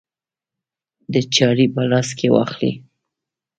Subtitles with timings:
[1.13, 2.71] د چارې په لاس کې واخلي.